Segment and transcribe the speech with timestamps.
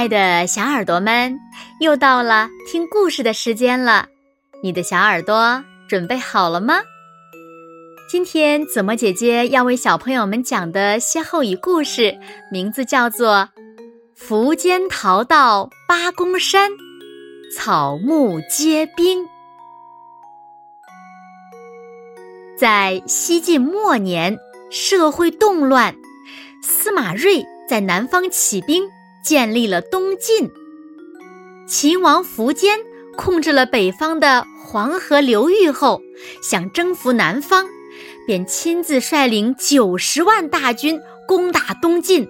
[0.00, 1.38] 爱的小耳朵们，
[1.78, 4.06] 又到了听故事的时间了。
[4.62, 6.80] 你的小耳朵准备好了吗？
[8.10, 12.18] 今天子墨姐姐要为小朋友们讲的歇后语故事，
[12.50, 13.46] 名字叫做
[14.18, 16.70] “苻坚逃到八公山，
[17.54, 19.28] 草木皆兵”。
[22.58, 24.34] 在西晋末年，
[24.70, 25.94] 社会动乱，
[26.62, 28.82] 司马睿在南方起兵。
[29.22, 30.50] 建立了东晋，
[31.66, 32.78] 秦王苻坚
[33.16, 36.00] 控制了北方的黄河流域后，
[36.42, 37.66] 想征服南方，
[38.26, 42.26] 便亲自率领九十万大军攻打东晋。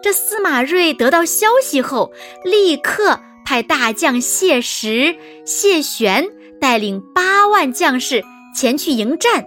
[0.00, 2.12] 这司马睿得到消息后，
[2.44, 6.28] 立刻派大将谢石、谢玄
[6.60, 8.22] 带领八万将士
[8.54, 9.44] 前去迎战。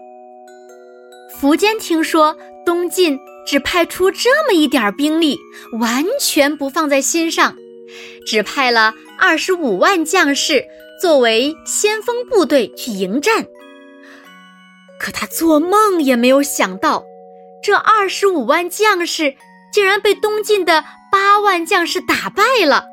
[1.40, 3.18] 苻坚听说东晋。
[3.46, 5.38] 只派出这么一点兵力，
[5.80, 7.56] 完全不放在心上，
[8.26, 10.66] 只派了二十五万将士
[11.02, 13.46] 作为先锋部队去迎战。
[15.00, 17.04] 可他做梦也没有想到，
[17.64, 19.36] 这二十五万将士
[19.74, 22.86] 竟然被东晋的八万将士打败了，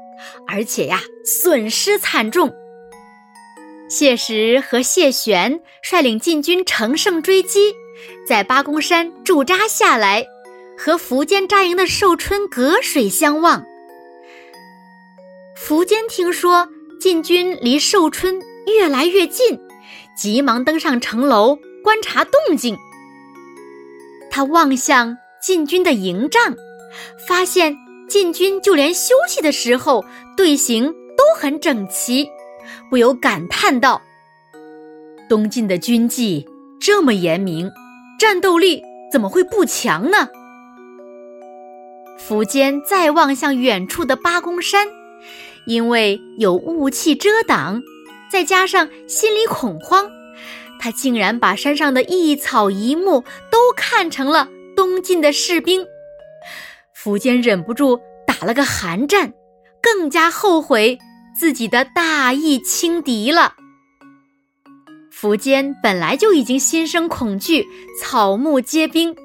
[0.46, 2.54] 而且呀，损失惨重。
[3.90, 7.72] 谢石和谢玄率领禁军乘胜追击，
[8.26, 10.26] 在八公山驻扎下来。
[10.78, 13.66] 和苻坚扎营的寿春隔水相望。
[15.56, 16.68] 苻坚听说
[17.00, 19.58] 晋军离寿春越来越近，
[20.16, 22.78] 急忙登上城楼观察动静。
[24.30, 26.54] 他望向晋军的营帐，
[27.26, 27.76] 发现
[28.08, 30.04] 晋军就连休息的时候
[30.36, 32.28] 队形都很整齐，
[32.88, 34.00] 不由感叹道
[35.28, 36.46] ：“东晋的军纪
[36.80, 37.68] 这么严明，
[38.18, 38.80] 战斗力
[39.12, 40.28] 怎么会不强呢？”
[42.28, 44.86] 苻坚再望向远处的八公山，
[45.64, 47.82] 因为有雾气遮挡，
[48.30, 50.10] 再加上心里恐慌，
[50.78, 54.46] 他竟然把山上的一草一木都看成了
[54.76, 55.86] 东晋的士兵。
[56.94, 59.32] 苻坚忍不住打了个寒战，
[59.80, 60.98] 更加后悔
[61.34, 63.54] 自己的大意轻敌了。
[65.10, 67.66] 苻坚本来就已经心生恐惧，
[67.98, 69.16] 草木皆兵，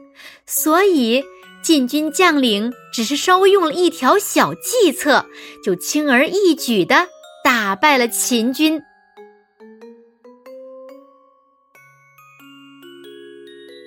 [0.46, 1.22] 所以。
[1.64, 5.26] 晋军将领只是稍微用了一条小计策，
[5.64, 7.08] 就轻而易举的
[7.42, 8.80] 打败了秦军。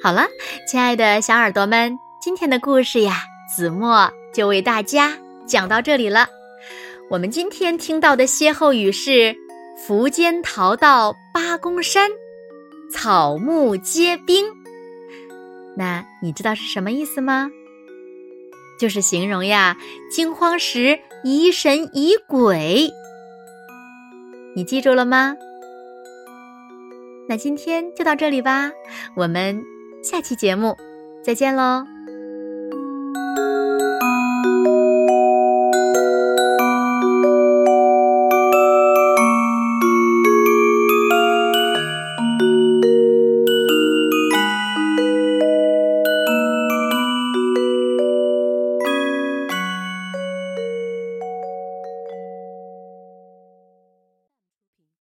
[0.02, 0.26] 好了，
[0.66, 5.14] 亲爱的小耳朵们，今天的故事呀，子墨就为大家
[5.46, 6.26] 讲到这里了。
[7.10, 9.36] 我们今天听到的歇后语是
[9.86, 12.10] “苻坚逃到八公山，
[12.90, 14.46] 草木皆兵”。
[15.76, 17.50] 那你知道是什么意思吗？
[18.78, 19.76] 就是形容呀，
[20.10, 22.90] 惊慌时疑神疑鬼。
[24.54, 25.36] 你记住了吗？
[27.28, 28.70] 那今天就到这里吧，
[29.16, 29.62] 我们
[30.02, 30.76] 下期节目
[31.24, 31.95] 再见喽。